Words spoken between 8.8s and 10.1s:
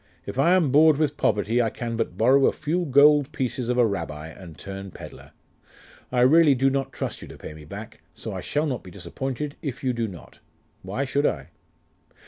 be disappointed if you do